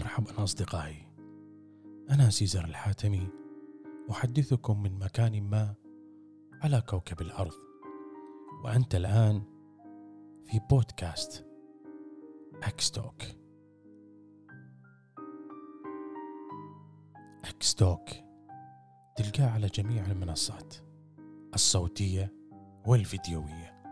مرحبا 0.00 0.44
أصدقائي. 0.44 1.06
أنا 2.10 2.30
سيزر 2.30 2.64
الحاتمي 2.64 3.28
أحدثكم 4.10 4.82
من 4.82 4.98
مكان 4.98 5.42
ما 5.42 5.74
على 6.62 6.80
كوكب 6.80 7.20
الأرض. 7.20 7.52
وأنت 8.64 8.94
الآن 8.94 9.42
في 10.46 10.60
بودكاست 10.70 11.46
أكستوك. 12.62 13.22
أكستوك 17.44 18.08
تلقاه 19.16 19.50
على 19.50 19.66
جميع 19.66 20.06
المنصات 20.06 20.74
الصوتية 21.54 22.32
والفيديوية. 22.86 23.82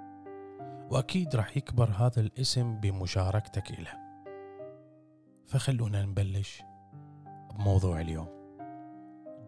وأكيد 0.90 1.36
راح 1.36 1.56
يكبر 1.56 1.90
هذا 1.90 2.20
الاسم 2.20 2.80
بمشاركتك 2.80 3.80
له 3.80 4.07
فخلونا 5.48 6.02
نبلش 6.04 6.62
بموضوع 7.54 8.00
اليوم. 8.00 8.28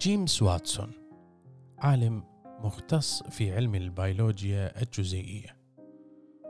جيمس 0.01 0.43
واتسون 0.43 0.93
عالم 1.79 2.25
مختص 2.65 3.23
في 3.23 3.55
علم 3.55 3.75
البيولوجيا 3.75 4.83
الجزيئية 4.83 5.57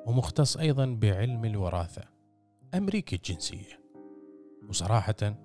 ومختص 0.07 0.57
أيضا 0.57 0.87
بعلم 0.87 1.45
الوراثة 1.45 2.03
أمريكي 2.75 3.17
الجنسية. 3.17 3.81
وصراحة 4.69 5.37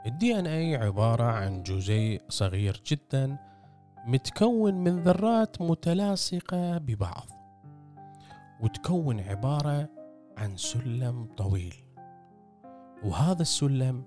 ال 0.06 0.40
DNA 0.40 0.76
عبارة 0.76 1.24
عن 1.24 1.64
جزيء 1.64 2.22
صغير 2.30 2.82
جدا 2.88 3.38
متكون 4.06 4.74
من 4.74 5.04
ذرات 5.04 5.62
متلاصقة 5.62 6.78
ببعض. 6.78 7.37
وتكون 8.62 9.20
عبارة 9.20 9.90
عن 10.38 10.58
سلم 10.58 11.26
طويل. 11.26 11.76
وهذا 13.04 13.42
السلم 13.42 14.06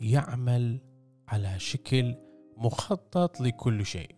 يعمل 0.00 0.80
على 1.28 1.58
شكل 1.58 2.16
مخطط 2.56 3.40
لكل 3.40 3.86
شيء. 3.86 4.16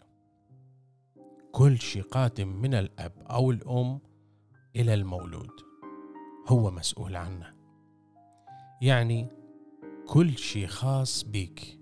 كل 1.52 1.78
شيء 1.78 2.02
قادم 2.02 2.48
من 2.48 2.74
الأب 2.74 3.12
أو 3.30 3.50
الأم 3.50 4.00
إلى 4.76 4.94
المولود 4.94 5.50
هو 6.48 6.70
مسؤول 6.70 7.16
عنه. 7.16 7.54
يعني 8.82 9.28
كل 10.08 10.38
شيء 10.38 10.66
خاص 10.66 11.24
بيك 11.24 11.80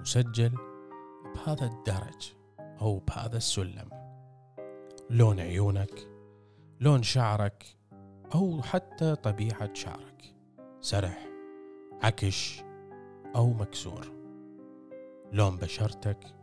مسجل 0.00 0.52
بهذا 1.34 1.66
الدرج 1.66 2.32
أو 2.58 2.98
بهذا 2.98 3.36
السلم. 3.36 3.88
لون 5.10 5.40
عيونك 5.40 6.17
لون 6.80 7.02
شعرك 7.02 7.76
أو 8.34 8.62
حتى 8.62 9.14
طبيعة 9.14 9.74
شعرك. 9.74 10.34
سرح 10.80 11.28
عكش 12.02 12.62
أو 13.36 13.52
مكسور. 13.52 14.12
لون 15.32 15.56
بشرتك 15.56 16.34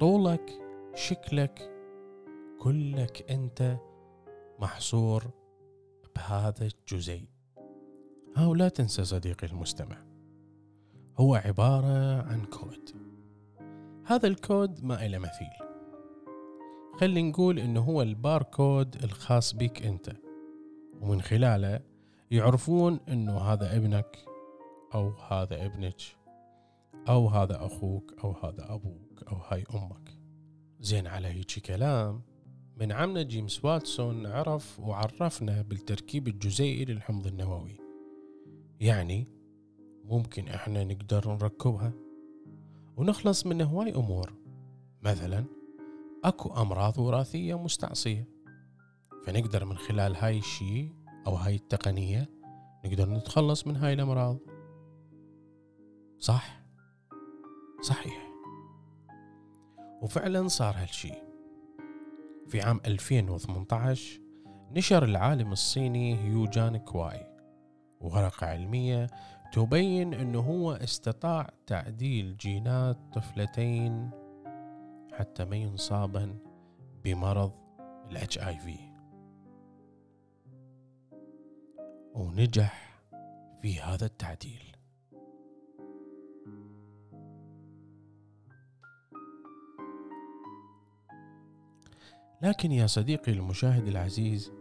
طولك 0.00 0.50
شكلك 0.94 1.70
كلك 2.58 3.30
أنت 3.30 3.76
محصور 4.58 5.24
بهذا 6.16 6.66
الجزيء 6.66 7.28
أو 8.38 8.54
لا 8.54 8.68
تنسى 8.68 9.04
صديقي 9.04 9.46
المستمع 9.46 9.96
هو 11.16 11.34
عبارة 11.34 12.22
عن 12.22 12.44
كود. 12.44 12.90
هذا 14.06 14.28
الكود 14.28 14.84
ما 14.84 15.06
إله 15.06 15.18
مثيل. 15.18 15.69
خلي 16.98 17.22
نقول 17.22 17.58
إنه 17.58 17.80
هو 17.80 18.02
الباركود 18.02 19.04
الخاص 19.04 19.54
بك 19.54 19.86
أنت. 19.86 20.12
ومن 21.00 21.22
خلاله 21.22 21.80
يعرفون 22.30 23.00
إنه 23.08 23.38
هذا 23.38 23.76
ابنك 23.76 24.18
أو 24.94 25.10
هذا 25.10 25.66
ابنك 25.66 26.00
أو 27.08 27.28
هذا 27.28 27.66
أخوك 27.66 28.14
أو 28.24 28.32
هذا 28.32 28.74
أبوك 28.74 29.22
أو 29.28 29.36
هاي 29.36 29.64
أمك. 29.74 30.16
زين 30.80 31.06
على 31.06 31.28
هيك 31.28 31.58
كلام 31.66 32.22
من 32.76 32.92
عمنا 32.92 33.22
جيمس 33.22 33.64
واتسون 33.64 34.26
عرف 34.26 34.80
وعرفنا 34.80 35.62
بالتركيب 35.62 36.28
الجزيئي 36.28 36.84
للحمض 36.84 37.26
النووي. 37.26 37.76
يعني 38.80 39.28
ممكن 40.04 40.48
إحنا 40.48 40.84
نقدر 40.84 41.28
نركبها 41.28 41.92
ونخلص 42.96 43.46
من 43.46 43.62
هواي 43.62 43.94
أمور. 43.94 44.32
مثلا 45.02 45.44
اكو 46.24 46.62
امراض 46.62 46.98
وراثية 46.98 47.58
مستعصية. 47.58 48.28
فنقدر 49.26 49.64
من 49.64 49.76
خلال 49.76 50.16
هاي 50.16 50.38
الشيء 50.38 50.92
أو 51.26 51.34
هاي 51.34 51.54
التقنية 51.54 52.30
نقدر 52.84 53.10
نتخلص 53.10 53.66
من 53.66 53.76
هاي 53.76 53.92
الامراض. 53.92 54.38
صح؟ 56.18 56.62
صحيح. 57.82 58.30
وفعلا 60.02 60.48
صار 60.48 60.74
هالشي. 60.76 61.12
في 62.48 62.60
عام 62.60 62.80
2018 62.86 64.20
نشر 64.72 65.04
العالم 65.04 65.52
الصيني 65.52 66.18
هيوجان 66.18 66.76
كواي 66.76 67.26
ورقة 68.00 68.46
علمية 68.46 69.06
تبين 69.52 70.14
أنه 70.14 70.40
هو 70.40 70.72
استطاع 70.72 71.50
تعديل 71.66 72.36
جينات 72.36 72.98
طفلتين 73.12 74.10
حتى 75.12 75.44
ما 75.44 75.56
ينصابن 75.56 76.38
بمرض 77.04 77.52
ال 78.10 78.38
HIV 78.38 78.76
ونجح 82.14 83.00
في 83.62 83.80
هذا 83.80 84.06
التعديل. 84.06 84.62
لكن 92.42 92.72
يا 92.72 92.86
صديقي 92.86 93.32
المشاهد 93.32 93.88
العزيز 93.88 94.52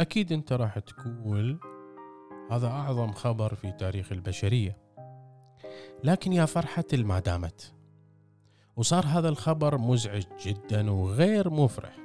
أكيد 0.00 0.32
أنت 0.32 0.52
راح 0.52 0.78
تقول 0.78 1.60
هذا 2.50 2.66
أعظم 2.66 3.12
خبر 3.12 3.54
في 3.54 3.72
تاريخ 3.72 4.12
البشرية. 4.12 4.76
لكن 6.04 6.32
يا 6.32 6.44
فرحة 6.44 6.84
المادامت 6.92 7.74
وصار 8.76 9.04
هذا 9.06 9.28
الخبر 9.28 9.78
مزعج 9.78 10.24
جدا 10.46 10.90
وغير 10.90 11.50
مفرح. 11.50 11.96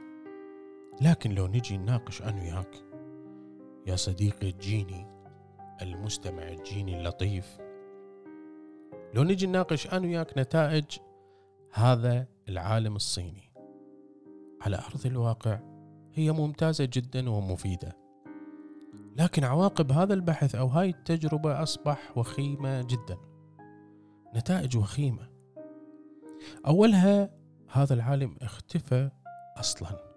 لكن 1.02 1.32
لو 1.32 1.48
نجي 1.48 1.78
نناقش 1.78 2.22
أنا 2.22 2.42
وياك 2.42 2.84
يا 3.88 3.96
صديقي 3.96 4.52
تجيني 4.52 5.08
المستمع 5.82 6.48
الجيني 6.48 7.00
اللطيف 7.00 7.58
لو 9.14 9.24
نجي 9.24 9.48
نناقش 9.48 9.88
أنا 9.88 10.08
وياك 10.08 10.38
نتائج 10.38 10.86
هذا 11.74 12.28
العالم 12.50 12.96
الصيني 12.96 13.52
على 14.62 14.78
أرض 14.78 15.06
الواقع 15.06 15.60
هي 16.14 16.32
ممتازة 16.32 16.90
جدا 16.94 17.30
ومفيدة. 17.30 17.98
لكن 19.18 19.44
عواقب 19.44 19.92
هذا 19.92 20.14
البحث 20.14 20.56
أو 20.56 20.68
هاي 20.68 20.90
التجربة 20.90 21.64
أصبح 21.64 22.18
وخيمة 22.18 22.82
جدا. 22.82 23.18
نتائج 24.36 24.78
وخيمة. 24.78 25.37
أولها 26.68 27.30
هذا 27.68 27.94
العالم 27.94 28.36
اختفى 28.42 29.10
أصلا. 29.58 30.08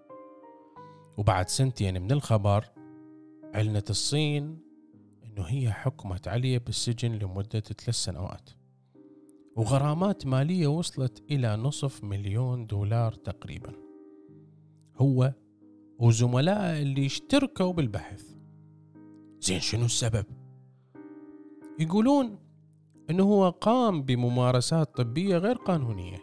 وبعد 1.17 1.49
سنتين 1.49 2.01
من 2.01 2.11
الخبر 2.11 2.65
أعلنت 3.55 3.89
الصين 3.89 4.59
أنه 5.23 5.43
هي 5.43 5.71
حكمت 5.71 6.27
عليه 6.27 6.57
بالسجن 6.57 7.11
لمدة 7.11 7.59
ثلاث 7.59 7.95
سنوات. 7.95 8.49
وغرامات 9.55 10.25
مالية 10.25 10.67
وصلت 10.67 11.23
إلى 11.31 11.55
نصف 11.55 12.03
مليون 12.03 12.65
دولار 12.65 13.13
تقريبا. 13.13 13.73
هو 14.97 15.33
وزملائه 15.99 16.81
اللي 16.81 17.05
اشتركوا 17.05 17.73
بالبحث. 17.73 18.23
زين 19.41 19.59
شنو 19.59 19.85
السبب؟ 19.85 20.25
يقولون 21.79 22.39
إنه 23.09 23.23
هو 23.23 23.49
قام 23.49 24.03
بممارسات 24.03 24.97
طبية 24.97 25.37
غير 25.37 25.55
قانونية. 25.55 26.19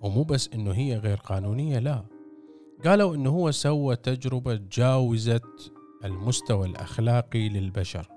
ومو 0.00 0.22
بس 0.22 0.50
إنه 0.54 0.72
هي 0.72 0.96
غير 0.96 1.16
قانونية 1.16 1.78
لا. 1.78 2.04
قالوا 2.84 3.14
إنه 3.14 3.30
هو 3.30 3.50
سوى 3.50 3.96
تجربة 3.96 4.54
جاوزت 4.54 5.72
المستوى 6.04 6.66
الأخلاقي 6.66 7.48
للبشر. 7.48 8.08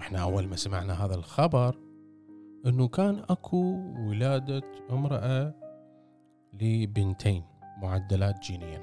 إحنا 0.00 0.18
أول 0.18 0.46
ما 0.46 0.56
سمعنا 0.56 1.04
هذا 1.04 1.14
الخبر 1.14 1.78
إنه 2.66 2.88
كان 2.88 3.24
أكو 3.28 3.94
ولادة 4.08 4.62
امرأة 4.90 5.54
لبنتين 6.52 7.44
معدلات 7.82 8.42
جينيا. 8.42 8.82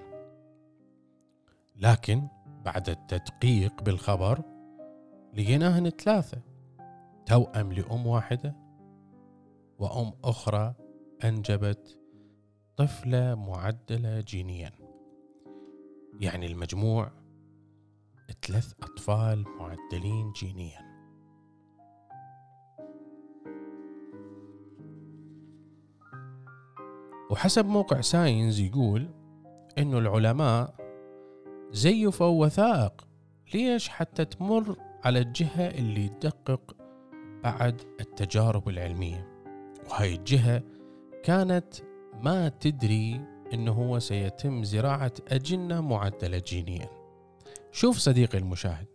لكن 1.75 2.27
بعد 2.65 2.89
التدقيق 2.89 3.83
بالخبر 3.83 4.41
لقيناهن 5.33 5.89
ثلاثة. 5.89 6.54
توأم 7.25 7.73
لأم 7.73 8.07
واحدة 8.07 8.55
وأم 9.79 10.13
أخرى 10.23 10.73
أنجبت 11.23 11.99
طفلة 12.77 13.35
معدلة 13.35 14.21
جينيا. 14.21 14.71
يعني 16.19 16.45
المجموع 16.45 17.11
ثلاث 18.41 18.73
أطفال 18.83 19.45
معدلين 19.59 20.31
جينيا. 20.31 20.85
وحسب 27.31 27.65
موقع 27.65 28.01
ساينز 28.01 28.59
يقول 28.59 29.09
إنه 29.77 29.97
العلماء 29.97 30.75
زيفوا 31.71 32.45
وثائق 32.45 33.07
ليش 33.53 33.89
حتى 33.89 34.25
تمر 34.25 34.77
على 35.03 35.19
الجهة 35.19 35.67
اللي 35.67 36.09
تدقق 36.09 36.74
بعد 37.45 37.81
التجارب 37.99 38.69
العلمية. 38.69 39.27
وهاي 39.89 40.15
الجهة 40.15 40.63
كانت 41.23 41.73
ما 42.13 42.49
تدري 42.49 43.21
إنه 43.53 43.71
هو 43.71 43.99
سيتم 43.99 44.63
زراعة 44.63 45.13
أجنة 45.27 45.81
معدلة 45.81 46.37
جينيا. 46.37 46.89
شوف 47.71 47.97
صديقي 47.97 48.37
المشاهد 48.37 48.87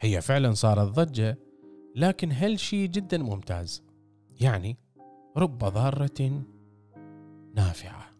هي 0.00 0.20
فعلا 0.20 0.52
صارت 0.52 0.88
ضجة 0.88 1.38
لكن 1.96 2.32
هالشي 2.32 2.86
جدا 2.86 3.18
ممتاز؟ 3.18 3.84
يعني 4.40 4.76
رب 5.36 5.58
ضارة 5.58 6.44
نافعة. 7.54 8.12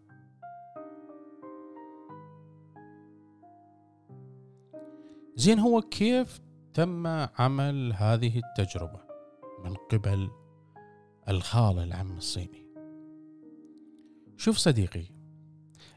زين 5.37 5.59
هو 5.59 5.81
كيف 5.81 6.41
تم 6.75 7.07
عمل 7.39 7.93
هذه 7.97 8.39
التجربة؟ 8.39 9.02
من 9.65 9.75
قبل 9.75 10.31
الخالة 11.29 11.85
العم 11.85 12.17
الصيني. 12.17 12.67
شوف 14.37 14.57
صديقي 14.57 15.05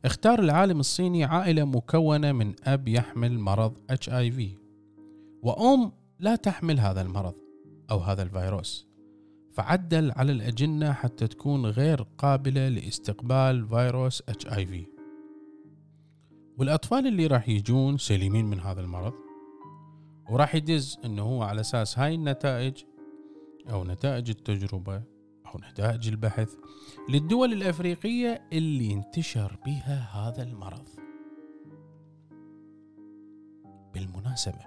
اختار 0.06 0.40
العالم 0.40 0.80
الصيني 0.80 1.24
عائلة 1.24 1.64
مكونة 1.64 2.32
من 2.32 2.56
أب 2.64 2.88
يحمل 2.88 3.40
مرض 3.40 3.78
في 4.02 4.58
وأم 5.42 5.92
لا 6.20 6.36
تحمل 6.36 6.80
هذا 6.80 7.02
المرض 7.02 7.36
أو 7.92 8.00
هذا 8.00 8.24
الفيروس. 8.24 8.88
فعدل 9.56 10.12
على 10.12 10.32
الأجنة 10.32 10.94
حتى 10.94 11.28
تكون 11.28 11.66
غير 11.66 12.02
قابلة 12.18 12.70
لاستقبال 12.70 13.68
فيروس 13.68 14.22
في 14.22 14.86
والأطفال 16.58 17.08
اللي 17.08 17.28
راح 17.28 17.50
يجون 17.50 17.98
سليمين 17.98 18.46
من 18.46 18.60
هذا 18.60 18.82
المرض 18.82 19.14
وراح 20.30 20.56
يدز 20.56 20.98
إنه 21.06 21.22
هو 21.24 21.44
على 21.44 21.62
أساس 21.62 22.00
هاي 22.00 22.16
النتائج 22.16 22.84
أو 23.70 23.84
نتائج 23.84 24.30
التجربة 24.30 25.04
أو 25.46 25.60
نتائج 25.72 26.08
البحث 26.08 26.54
للدول 27.10 27.54
الأفريقية 27.54 28.48
اللي 28.54 28.94
انتشر 28.94 29.60
بها 29.66 30.10
هذا 30.14 30.44
المرض. 30.44 30.90
بالمناسبة 33.94 34.60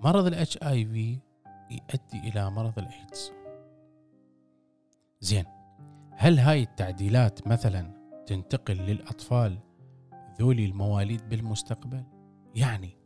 مرض 0.00 0.26
ال 0.26 0.58
HIV 0.62 1.18
يؤدي 1.70 2.28
إلى 2.28 2.50
مرض 2.50 2.78
الايدز 2.78 3.32
زين 5.20 5.44
هل 6.12 6.38
هاي 6.38 6.62
التعديلات 6.62 7.46
مثلا 7.48 7.96
تنتقل 8.26 8.76
للأطفال 8.76 9.58
ذولي 10.38 10.64
المواليد 10.64 11.28
بالمستقبل؟ 11.28 12.04
يعني 12.54 12.96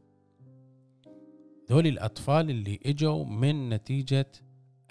ذول 1.71 1.87
الأطفال 1.87 2.51
اللي 2.51 2.81
إجوا 2.87 3.25
من 3.25 3.69
نتيجة 3.69 4.33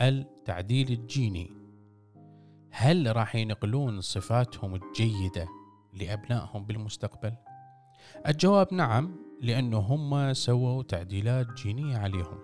التعديل 0.01 0.91
الجيني. 0.91 1.51
هل 2.71 3.15
راح 3.15 3.35
ينقلون 3.35 4.01
صفاتهم 4.01 4.75
الجيدة 4.75 5.47
لأبنائهم 5.93 6.65
بالمستقبل؟ 6.65 7.33
الجواب 8.27 8.73
نعم 8.73 9.15
لأنه 9.41 9.77
هم 9.77 10.33
سووا 10.33 10.83
تعديلات 10.83 11.47
جينية 11.53 11.97
عليهم. 11.97 12.39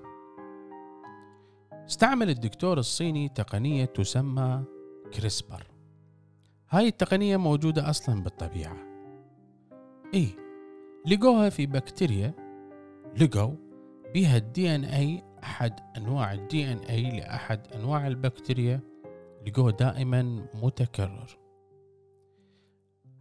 استعمل 1.88 2.30
الدكتور 2.30 2.78
الصيني 2.78 3.30
تقنية 3.30 3.86
تسمى 3.86 4.64
CRISPR. 5.14 5.68
هاي 6.70 6.88
التقنية 6.88 7.38
موجودة 7.38 7.90
أصلا 7.90 8.24
بالطبيعة. 8.24 8.78
إيه 10.14 10.30
لقوها 11.06 11.50
في 11.50 11.66
بكتيريا 11.66 12.34
لقوا 13.22 13.65
بها 14.16 14.38
ال 14.38 14.76
DNA 14.76 15.24
أحد 15.44 15.80
أنواع 15.98 16.34
ال 16.34 16.72
DNA 16.72 17.20
لأحد 17.20 17.68
أنواع 17.76 18.08
البكتيريا 18.08 18.80
لقوه 19.48 19.72
دائما 19.72 20.48
متكرر. 20.54 21.38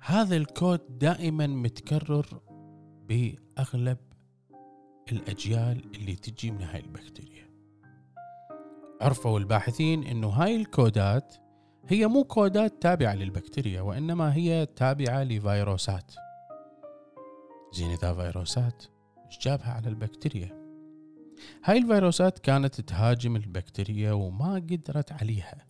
هذا 0.00 0.36
الكود 0.36 0.98
دائما 0.98 1.46
متكرر 1.46 2.26
بأغلب 3.08 3.98
الأجيال 5.12 5.84
اللي 5.94 6.16
تجي 6.16 6.50
من 6.50 6.62
هاي 6.62 6.80
البكتيريا. 6.80 7.50
عرفوا 9.00 9.38
الباحثين 9.38 10.04
إنه 10.04 10.28
هاي 10.28 10.56
الكودات 10.56 11.34
هي 11.88 12.06
مو 12.06 12.24
كودات 12.24 12.82
تابعة 12.82 13.14
للبكتيريا 13.14 13.80
وإنما 13.80 14.34
هي 14.34 14.66
تابعة 14.66 15.24
لفيروسات. 15.24 16.14
زين 17.72 17.90
إذا 17.90 18.14
فيروسات 18.14 18.84
إيش 19.26 19.38
جابها 19.38 19.72
على 19.72 19.88
البكتيريا؟ 19.88 20.63
هاي 21.64 21.78
الفيروسات 21.78 22.38
كانت 22.38 22.80
تهاجم 22.80 23.36
البكتيريا 23.36 24.12
وما 24.12 24.54
قدرت 24.54 25.12
عليها 25.12 25.66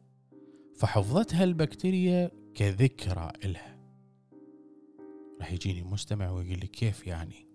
فحفظتها 0.76 1.44
البكتيريا 1.44 2.30
كذكرى 2.54 3.33
إلها. 3.44 3.78
راح 5.40 5.52
يجيني 5.52 5.83
مستمع 5.83 6.30
ويقول 6.30 6.59
لي 6.59 6.66
كيف 6.66 7.06
يعني؟ 7.06 7.47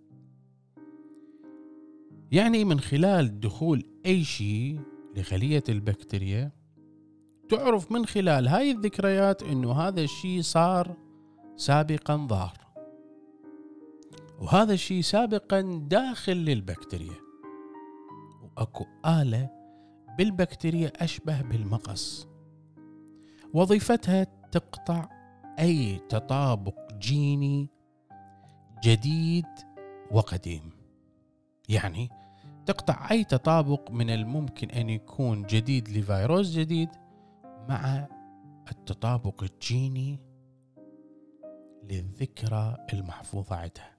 يعني 2.32 2.66
من 2.66 2.80
خلال 2.80 3.40
دخول 3.40 3.86
أي 4.06 4.24
شيء 4.24 4.80
لخلية 5.16 5.64
البكتيريا 5.70 6.52
تعرف 7.50 7.92
من 7.92 8.06
خلال 8.06 8.48
هاي 8.48 8.72
الذكريات 8.72 9.44
إنه 9.44 9.72
هذا 9.72 10.02
الشيء 10.02 10.42
صار 10.42 10.98
سابقا 11.58 12.28
ظهر 12.30 12.58
وهذا 14.40 14.74
الشيء 14.74 15.02
سابقا 15.02 15.62
داخل 15.90 16.34
للبكتيريا. 16.34 17.29
أكو 18.60 18.86
آلة 19.06 19.50
بالبكتيريا 20.18 20.92
أشبه 21.04 21.42
بالمقص. 21.42 22.28
وظيفتها 23.54 24.24
تقطع 24.52 25.10
أي 25.60 26.00
تطابق 26.10 26.94
جيني 26.94 27.70
جديد 28.84 29.46
وقديم. 30.12 30.72
يعني 31.70 32.10
تقطع 32.66 33.12
أي 33.12 33.24
تطابق 33.24 33.92
من 33.92 34.10
الممكن 34.10 34.70
أن 34.70 34.90
يكون 34.90 35.44
جديد 35.44 35.90
لفيروس 35.90 36.52
جديد 36.52 36.90
مع 37.70 38.08
التطابق 38.72 39.44
الجيني 39.44 40.20
للذكرى 41.84 42.78
المحفوظة 42.94 43.56
عندها 43.56 43.96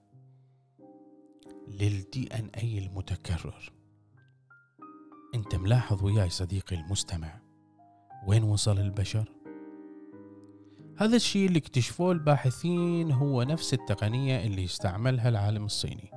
للدي 1.67 2.27
ان 2.27 2.49
اي 2.57 2.77
المتكرر. 2.77 3.80
أنت 5.35 5.55
ملاحظ 5.55 6.03
وياي 6.03 6.29
صديقي 6.29 6.75
المستمع. 6.75 7.39
وين 8.27 8.43
وصل 8.43 8.79
البشر؟ 8.79 9.31
هذا 10.97 11.15
الشيء 11.15 11.47
اللي 11.47 11.59
اكتشفوه 11.59 12.11
الباحثين 12.11 13.11
هو 13.11 13.43
نفس 13.43 13.73
التقنية 13.73 14.45
اللي 14.45 14.63
استعملها 14.63 15.29
العالم 15.29 15.65
الصيني. 15.65 16.11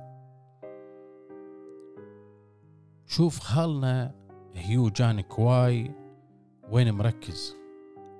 شوف 3.05 3.39
خالنا 3.39 4.15
هيو 4.55 4.89
جان 4.89 5.21
كواي 5.21 5.91
وين 6.69 6.91
مركز؟ 6.91 7.55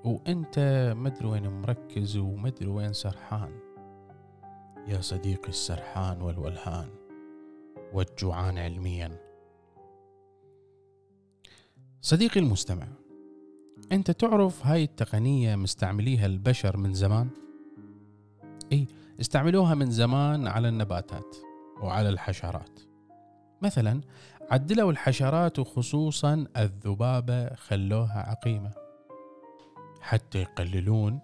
وأنت 0.04 0.60
مدري 0.98 1.28
وين 1.28 1.62
مركز 1.62 2.18
ومدري 2.18 2.68
وين 2.68 2.94
سرحان. 2.94 3.60
يا 4.88 5.02
صديقي 5.02 5.50
السرحان 5.50 6.22
والولهان 6.22 6.90
والجوعان 7.94 8.58
علميا. 8.58 9.35
صديقي 12.05 12.39
المستمع 12.39 12.88
أنت 13.91 14.12
تعرف 14.12 14.65
هاي 14.65 14.83
التقنية 14.83 15.55
مستعمليها 15.55 16.25
البشر 16.25 16.77
من 16.77 16.93
زمان؟ 16.93 17.29
إي 18.71 18.88
استعملوها 19.21 19.75
من 19.75 19.91
زمان 19.91 20.47
على 20.47 20.69
النباتات 20.69 21.35
وعلى 21.81 22.09
الحشرات. 22.09 22.79
مثلا 23.62 24.01
عدلوا 24.51 24.91
الحشرات 24.91 25.59
وخصوصا 25.59 26.45
الذبابة 26.57 27.55
خلوها 27.55 28.19
عقيمة. 28.29 28.71
حتى 30.01 30.41
يقللون 30.41 31.19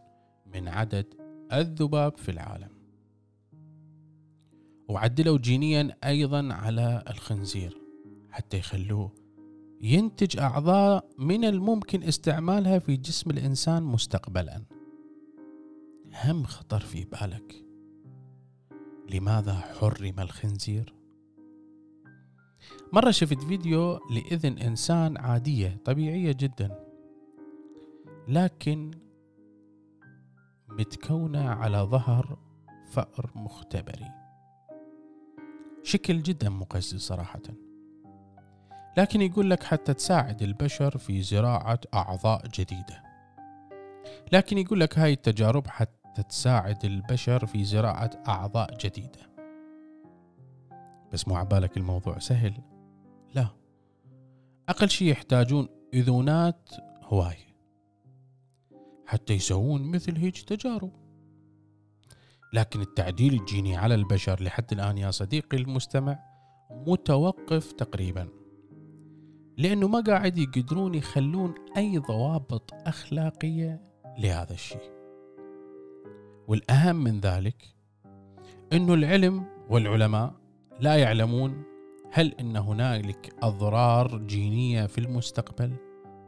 من 0.53 0.67
عدد 0.67 1.05
الذباب 1.53 2.17
في 2.17 2.31
العالم. 2.31 2.71
وعدلوا 4.87 5.37
جينيا 5.37 5.97
أيضا 6.03 6.53
على 6.53 7.03
الخنزير 7.09 7.77
حتى 8.31 8.57
يخلوه 8.57 9.20
ينتج 9.83 10.39
أعضاء 10.39 11.09
من 11.17 11.45
الممكن 11.45 12.03
استعمالها 12.03 12.79
في 12.79 12.97
جسم 12.97 13.29
الإنسان 13.29 13.83
مستقبلا. 13.83 14.63
هم 16.23 16.43
خطر 16.43 16.79
في 16.79 17.05
بالك. 17.05 17.65
لماذا 19.13 19.53
حرم 19.53 20.19
الخنزير؟ 20.19 20.93
مرة 22.93 23.11
شفت 23.11 23.43
فيديو 23.43 23.99
لإذن 24.11 24.57
إنسان 24.57 25.17
عادية 25.17 25.77
طبيعية 25.85 26.31
جدا 26.31 26.85
لكن 28.27 28.91
متكونة 30.69 31.49
على 31.49 31.77
ظهر 31.77 32.39
فأر 32.91 33.31
مختبري. 33.35 34.11
شكل 35.83 36.23
جدا 36.23 36.49
مقزز 36.49 37.01
صراحة. 37.01 37.70
لكن 38.97 39.21
يقول 39.21 39.49
لك 39.49 39.63
حتى 39.63 39.93
تساعد 39.93 40.41
البشر 40.41 40.97
في 40.97 41.21
زراعة 41.21 41.79
أعضاء 41.93 42.47
جديدة. 42.47 43.03
لكن 44.31 44.57
يقول 44.57 44.79
لك 44.79 44.99
هاي 44.99 45.13
التجارب 45.13 45.67
حتى 45.67 46.23
تساعد 46.29 46.85
البشر 46.85 47.45
في 47.45 47.63
زراعة 47.63 48.11
أعضاء 48.27 48.77
جديدة. 48.77 49.31
بس 51.13 51.27
مو 51.27 51.35
عبالك 51.35 51.77
الموضوع 51.77 52.19
سهل؟ 52.19 52.53
لا. 53.35 53.47
أقل 54.69 54.89
شيء 54.89 55.07
يحتاجون 55.07 55.67
إذونات 55.93 56.69
هواية 57.03 57.51
حتى 59.05 59.33
يسوون 59.33 59.81
مثل 59.81 60.17
هيج 60.17 60.41
تجارب. 60.41 60.91
لكن 62.53 62.81
التعديل 62.81 63.33
الجيني 63.33 63.77
على 63.77 63.95
البشر 63.95 64.43
لحد 64.43 64.71
الآن 64.71 64.97
يا 64.97 65.11
صديقي 65.11 65.57
المستمع 65.57 66.19
متوقف 66.71 67.71
تقريبا. 67.71 68.40
لأنه 69.61 69.87
ما 69.87 69.99
قاعد 69.99 70.37
يقدرون 70.37 70.95
يخلون 70.95 71.53
أي 71.77 71.97
ضوابط 71.97 72.73
أخلاقية 72.73 73.81
لهذا 74.17 74.53
الشيء. 74.53 74.91
والأهم 76.47 76.95
من 76.95 77.19
ذلك 77.19 77.75
أنه 78.73 78.93
العلم 78.93 79.45
والعلماء 79.69 80.33
لا 80.79 80.95
يعلمون 80.95 81.63
هل 82.11 82.33
إن 82.39 82.55
هنالك 82.57 83.33
أضرار 83.41 84.17
جينية 84.17 84.85
في 84.85 84.97
المستقبل 84.97 85.73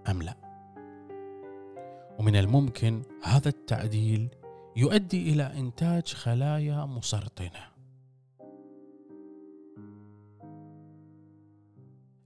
أم 0.09 0.21
لا. 0.21 0.35
ومن 2.19 2.35
الممكن 2.35 3.01
هذا 3.23 3.49
التعديل 3.49 4.29
يؤدي 4.75 5.33
إلى 5.33 5.43
إنتاج 5.43 6.07
خلايا 6.13 6.85
مسرطنة. 6.85 7.72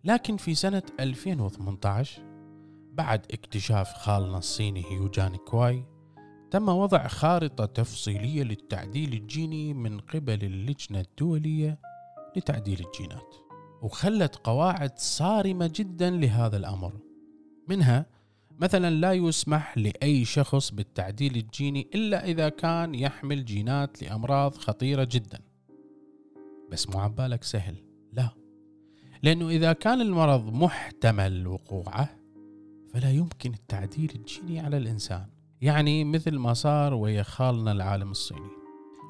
لكن 0.03 0.37
في 0.37 0.55
سنة 0.55 0.83
2018 0.99 2.21
بعد 2.93 3.25
اكتشاف 3.31 3.93
خالنا 3.93 4.37
الصيني 4.37 4.83
هيوجان 4.91 5.35
كواي 5.35 5.85
تم 6.51 6.69
وضع 6.69 7.07
خارطة 7.07 7.65
تفصيلية 7.65 8.43
للتعديل 8.43 9.13
الجيني 9.13 9.73
من 9.73 9.99
قبل 9.99 10.43
اللجنة 10.43 10.99
الدولية 10.99 11.79
لتعديل 12.35 12.85
الجينات 12.85 13.35
وخلت 13.81 14.35
قواعد 14.35 14.99
صارمة 14.99 15.71
جدا 15.75 16.09
لهذا 16.09 16.57
الأمر. 16.57 16.99
منها 17.67 18.05
مثلا 18.59 18.89
لا 18.89 19.13
يسمح 19.13 19.77
لأي 19.77 20.25
شخص 20.25 20.71
بالتعديل 20.71 21.35
الجيني 21.35 21.89
إلا 21.95 22.25
إذا 22.25 22.49
كان 22.49 22.95
يحمل 22.95 23.45
جينات 23.45 24.03
لأمراض 24.03 24.55
خطيرة 24.55 25.07
جدا. 25.11 25.39
بس 26.71 26.89
مو 26.89 26.99
عبالك 26.99 27.43
سهل 27.43 27.75
لا. 28.13 28.29
لأنه 29.23 29.49
إذا 29.49 29.73
كان 29.73 30.01
المرض 30.01 30.53
محتمل 30.53 31.47
وقوعه 31.47 32.09
فلا 32.93 33.11
يمكن 33.11 33.53
التعديل 33.53 34.11
الجيني 34.15 34.59
على 34.59 34.77
الإنسان. 34.77 35.25
يعني 35.61 36.03
مثل 36.03 36.37
ما 36.37 36.53
صار 36.53 36.93
ويا 36.93 37.23
خالنا 37.23 37.71
العالم 37.71 38.11
الصيني. 38.11 38.49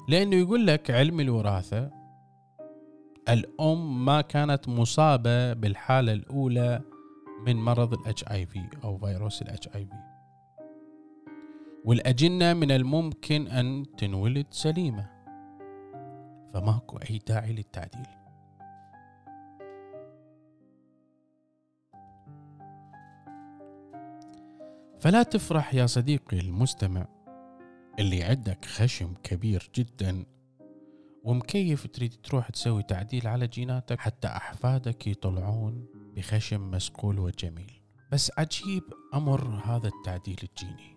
لأنه 0.08 0.36
يقول 0.36 0.66
لك 0.66 0.90
علم 0.90 1.20
الوراثة 1.20 1.90
الأم 3.28 4.04
ما 4.04 4.20
كانت 4.20 4.68
مصابة 4.68 5.52
بالحالة 5.52 6.12
الأولى 6.12 6.80
من 7.46 7.56
مرض 7.56 7.94
ال 7.94 8.24
HIV 8.24 8.62
أو 8.84 8.98
فيروس 8.98 9.42
ال 9.42 9.68
HIV 9.68 9.92
والأجنة 11.84 12.54
من 12.54 12.70
الممكن 12.70 13.46
أن 13.46 13.84
تنولد 13.98 14.46
سليمة. 14.50 15.06
فماكو 16.54 16.96
أي 16.96 17.20
داعي 17.28 17.52
للتعديل. 17.52 18.17
فلا 25.00 25.22
تفرح 25.22 25.74
يا 25.74 25.86
صديقي 25.86 26.40
المستمع 26.40 27.06
اللي 27.98 28.22
عندك 28.22 28.64
خشم 28.64 29.14
كبير 29.22 29.70
جدا. 29.74 30.24
ومكيف 31.24 31.86
تريد 31.86 32.14
تروح 32.22 32.50
تسوي 32.50 32.82
تعديل 32.82 33.26
على 33.26 33.46
جيناتك؟ 33.46 34.00
حتى 34.00 34.28
أحفادك 34.28 35.06
يطلعون 35.06 35.86
بخشم 36.16 36.70
مسقول 36.70 37.18
وجميل. 37.18 37.80
بس 38.12 38.32
عجيب 38.38 38.82
أمر 39.14 39.62
هذا 39.64 39.88
التعديل 39.88 40.38
الجيني. 40.42 40.96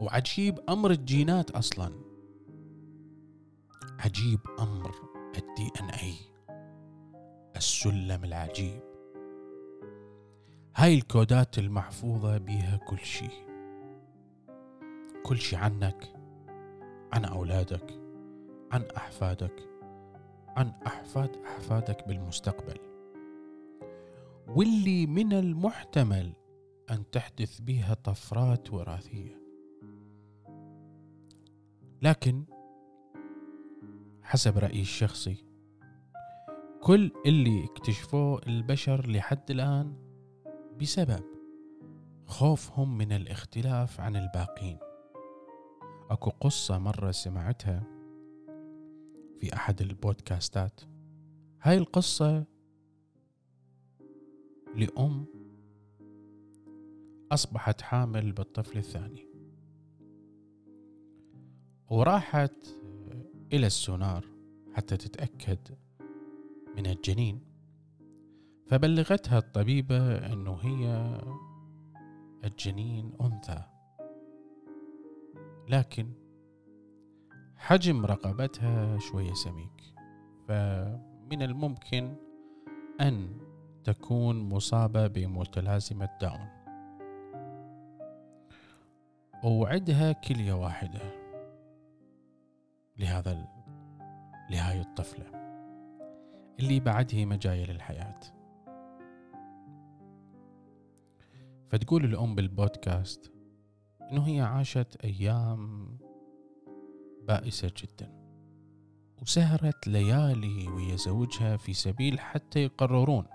وعجيب 0.00 0.58
أمر 0.68 0.90
الجينات 0.90 1.50
أصلا. 1.50 1.92
عجيب 3.98 4.40
أمر 4.60 4.94
الدي 5.36 5.70
إن 5.80 5.90
اي 5.90 6.14
السلم 7.56 8.24
العجيب. 8.24 8.95
هاي 10.78 10.94
الكودات 10.94 11.58
المحفوظة 11.58 12.38
بيها 12.38 12.76
كل 12.76 12.98
شيء 12.98 13.46
كل 15.22 15.38
شيء 15.38 15.58
عنك 15.58 16.12
عن 17.12 17.24
أولادك 17.24 18.00
عن 18.72 18.82
أحفادك 18.96 19.68
عن 20.48 20.72
أحفاد 20.86 21.36
أحفادك 21.36 22.08
بالمستقبل. 22.08 22.78
واللي 24.48 25.06
من 25.06 25.32
المحتمل 25.32 26.32
أن 26.90 27.10
تحدث 27.10 27.60
بها 27.60 27.94
طفرات 27.94 28.72
وراثية. 28.72 29.40
لكن 32.02 32.44
حسب 34.22 34.58
رأيي 34.58 34.80
الشخصي 34.80 35.44
كل 36.80 37.12
اللي 37.26 37.64
اكتشفوه 37.64 38.40
البشر 38.46 39.10
لحد 39.10 39.50
الآن 39.50 40.05
بسبب 40.80 41.24
خوفهم 42.26 42.98
من 42.98 43.12
الاختلاف 43.12 44.00
عن 44.00 44.16
الباقين. 44.16 44.78
أكو 46.10 46.30
قصة 46.30 46.78
مرة 46.78 47.10
سمعتها 47.10 47.82
في 49.40 49.54
أحد 49.54 49.80
البودكاستات. 49.80 50.80
هاي 51.62 51.78
القصة 51.78 52.44
لأم 54.74 55.26
أصبحت 57.32 57.80
حامل 57.80 58.32
بالطفل 58.32 58.78
الثاني. 58.78 59.26
وراحت 61.90 62.66
إلى 63.52 63.66
السونار 63.66 64.24
حتى 64.74 64.96
تتأكد 64.96 65.58
من 66.76 66.86
الجنين. 66.86 67.55
فبلغتها 68.66 69.38
الطبيبة 69.38 70.16
أنه 70.32 70.58
هي 70.62 71.20
الجنين 72.44 73.12
أنثى. 73.20 73.62
لكن 75.68 76.12
حجم 77.56 78.06
رقبتها 78.06 78.98
شوية 78.98 79.32
سميك 79.32 79.94
فمن 80.48 81.42
الممكن 81.42 82.14
أن 83.00 83.38
تكون 83.84 84.48
مصابة 84.48 85.06
بمتلازمة 85.06 86.08
داون. 86.20 86.48
وعندها 89.44 90.12
كلية 90.12 90.52
واحدة 90.52 91.00
لهذا 92.98 93.48
لهاي 94.50 94.80
الطفلة 94.80 95.26
اللي 96.60 96.80
بعد 96.80 97.14
هي 97.14 97.26
مجاية 97.26 97.66
للحياة. 97.66 98.35
فتقول 101.68 102.04
الأم 102.04 102.34
بالبودكاست 102.34 103.32
إنه 104.12 104.26
هي 104.26 104.40
عاشت 104.40 104.96
أيام 105.04 105.88
بائسة 107.28 107.72
جدا 107.76 108.12
وسهرت 109.22 109.88
ليالي 109.88 110.68
ويا 110.68 110.96
زوجها 110.96 111.56
في 111.56 111.72
سبيل 111.72 112.20
حتى 112.20 112.62
يقررون 112.64 113.26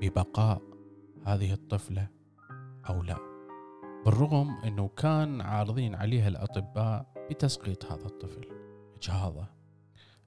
ببقاء 0.00 0.62
هذه 1.26 1.52
الطفلة 1.52 2.08
أو 2.88 3.02
لا 3.02 3.16
بالرغم 4.04 4.50
أنه 4.50 4.88
كان 4.88 5.40
عارضين 5.40 5.94
عليها 5.94 6.28
الأطباء 6.28 7.12
بتسقيط 7.30 7.92
هذا 7.92 8.06
الطفل 8.06 8.48
إجهاضه. 8.96 9.46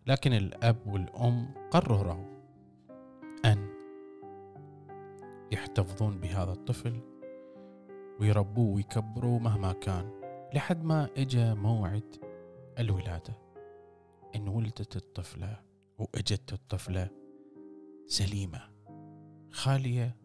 لكن 0.08 0.34
الأب 0.34 0.88
والأم 0.88 1.54
قرروا 1.72 2.35
يحتفظون 5.56 6.20
بهذا 6.20 6.52
الطفل 6.52 7.02
ويربوه 8.20 8.76
ويكبروه 8.76 9.40
مهما 9.40 9.74
كان 9.74 10.12
لحد 10.54 10.84
ما 10.84 11.10
اجى 11.18 11.54
موعد 11.54 12.16
الولادة. 12.80 13.38
إن 14.36 14.48
ولدت 14.48 14.96
الطفلة 14.96 15.62
وإجت 15.98 16.54
الطفلة 16.54 17.10
سليمة 18.08 18.62
خالية 19.52 20.16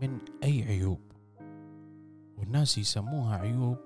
من 0.00 0.18
أي 0.44 0.62
عيوب. 0.62 1.12
والناس 2.36 2.78
يسموها 2.78 3.36
عيوب 3.36 3.78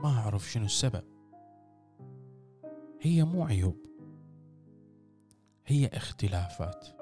ما 0.00 0.08
أعرف 0.08 0.50
شنو 0.50 0.64
السبب. 0.64 1.04
هي 3.00 3.24
مو 3.24 3.44
عيوب 3.44 3.86
هي 5.66 5.86
اختلافات. 5.86 7.01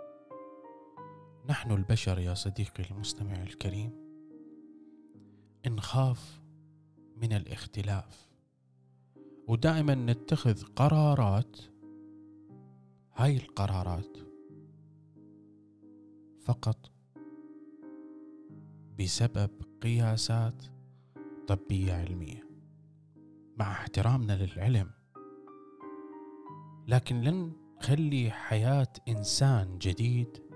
نحن 1.48 1.70
البشر 1.70 2.18
يا 2.18 2.34
صديقي 2.34 2.90
المستمع 2.90 3.42
الكريم. 3.42 3.92
نخاف 5.66 6.40
من 7.16 7.32
الاختلاف. 7.32 8.30
ودائما 9.48 9.94
نتخذ 9.94 10.62
قرارات 10.62 11.56
هاي 13.16 13.36
القرارات 13.36 14.16
فقط 16.40 16.90
بسبب 18.98 19.50
قياسات 19.82 20.64
طبية 21.48 21.92
علمية. 21.92 22.48
مع 23.58 23.72
احترامنا 23.72 24.32
للعلم. 24.44 24.90
لكن 26.88 27.20
لن 27.20 27.52
نخلي 27.78 28.30
حياة 28.30 28.92
إنسان 29.08 29.78
جديد 29.78 30.49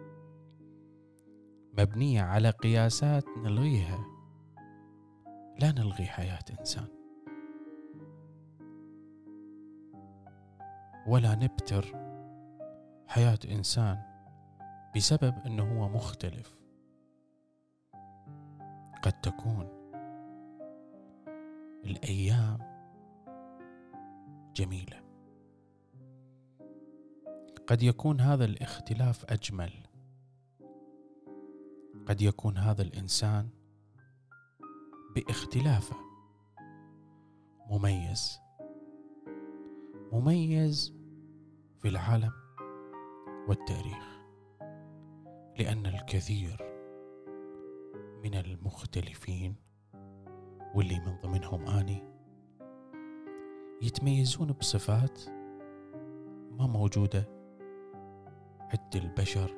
مبنية 1.79 2.23
على 2.23 2.51
قياسات 2.51 3.25
نلغيها. 3.39 4.05
لا 5.59 5.73
نلغي 5.73 6.07
حياة 6.07 6.45
إنسان. 6.61 6.89
ولا 11.07 11.35
نبتر 11.35 11.85
حياة 13.09 13.39
إنسان 13.51 14.03
بسبب 14.97 15.35
إنه 15.47 15.79
هو 15.79 15.89
مختلف. 15.89 16.59
قد 19.03 19.13
تكون 19.13 19.69
الأيام 21.85 22.59
جميلة. 24.57 25.05
قد 27.67 27.83
يكون 27.83 28.21
هذا 28.21 28.45
الاختلاف 28.45 29.25
أجمل. 29.25 29.84
قد 32.07 32.23
يكون 32.23 32.59
هذا 32.59 32.83
الإنسان 32.83 33.49
باختلافه. 35.15 35.97
مميز. 37.71 38.39
مميز 40.13 40.95
في 41.79 41.89
العالم 41.89 42.33
والتاريخ 43.49 44.19
لأن 45.59 45.87
الكثير 45.87 46.57
من 48.25 48.35
المختلفين 48.35 49.57
واللي 50.75 51.01
من 51.01 51.17
ضمنهم 51.23 51.67
آني 51.67 52.03
يتميزون 53.83 54.53
بصفات 54.53 55.21
ما 56.51 56.67
موجودة 56.67 57.29
عند 58.61 58.97
البشر 58.97 59.51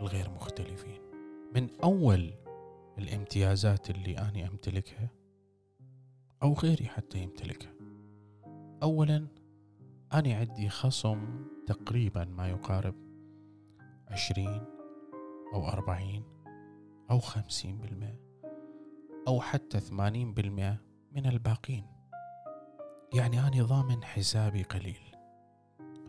الغير 0.00 0.30
مختلفين. 0.30 1.09
من 1.54 1.70
أول 1.82 2.34
الامتيازات 2.98 3.90
اللي 3.90 4.18
أنا 4.18 4.48
أمتلكها 4.48 5.10
أو 6.42 6.52
غيري 6.52 6.84
حتى 6.84 7.18
يمتلكها. 7.18 7.72
أولا 8.82 9.26
أنا 10.12 10.34
عندي 10.34 10.68
خصم 10.68 11.44
تقريبا 11.66 12.24
ما 12.24 12.48
يقارب 12.48 12.94
عشرين 14.08 14.64
أو 15.54 15.68
أربعين 15.68 16.24
أو 17.10 17.18
خمسين 17.18 17.78
بالمئة 17.78 18.20
أو 19.28 19.40
حتى 19.40 19.80
ثمانين 19.80 20.34
بالمئة 20.34 20.76
من 21.12 21.26
الباقين. 21.26 21.86
يعني 23.14 23.40
أنا 23.40 23.62
ضامن 23.62 24.04
حسابي 24.04 24.62
قليل. 24.62 25.14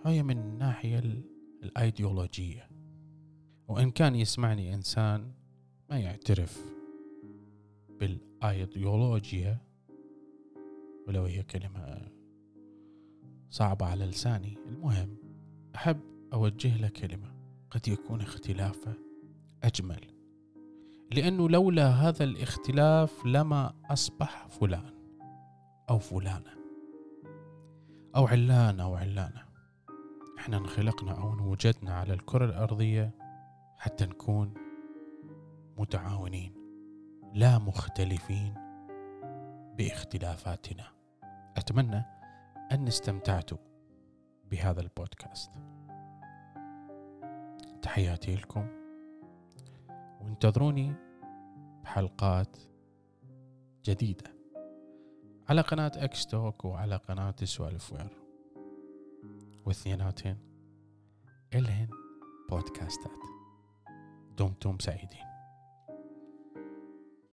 هاي 0.06 0.24
من 0.24 0.38
الناحية 0.38 1.00
الأيديولوجية. 1.64 2.70
وإن 3.68 3.92
كان 3.92 4.16
يسمعني 4.16 4.74
إنسان 4.74 5.32
ما 5.90 6.00
يعترف 6.00 6.66
بالآيديولوجيا 8.00 9.58
ولو 11.08 11.24
هي 11.24 11.44
كلمة 11.44 12.12
صعبة 13.50 13.86
على 13.86 14.06
لساني. 14.06 14.58
المهم 14.68 15.18
أحب 15.76 16.00
أوجه 16.34 16.78
له 16.78 16.88
كلمة 16.88 17.32
قد 17.72 17.88
يكون 17.88 18.22
اختلافه 18.22 18.94
أجمل. 19.64 20.02
لأنه 21.12 21.50
لولا 21.50 21.88
هذا 21.90 22.24
الاختلاف 22.24 23.26
لما 23.26 23.74
أصبح 23.86 24.48
فلان 24.48 24.94
أو 25.90 26.00
فلانة 26.00 26.52
أو 28.16 28.28
علان 28.28 28.80
أو 28.80 28.96
علانة. 28.96 29.46
إحنا 30.38 30.58
انخلقنا 30.58 31.12
أو 31.12 31.34
انوجدنا 31.34 31.94
على 31.94 32.14
الكرة 32.14 32.46
الأرضية 32.46 33.21
حتى 33.82 34.06
نكون 34.06 34.54
متعاونين 35.78 36.54
لا 37.34 37.58
مختلفين 37.58 38.54
باختلافاتنا. 39.78 40.88
أتمنى 41.58 42.06
أن 42.72 42.88
استمتعتوا 42.88 43.58
بهذا 44.52 44.82
البودكاست. 44.82 45.52
تحياتي 47.82 48.36
لكم. 48.36 48.68
وانتظروني 50.22 50.94
بحلقات 51.84 52.58
جديدة 53.86 54.36
على 55.50 55.62
قناة 55.62 55.92
اكستوك 55.96 56.66
وعلى 56.66 56.96
قناة 56.96 57.36
سوالف 57.44 57.94
وير. 57.94 58.18
واثنيناتهن 59.66 60.38
إلهن 61.54 61.88
بودكاستات. 62.50 63.41
دمتم 64.42 64.78
سعيدين. 64.80 65.31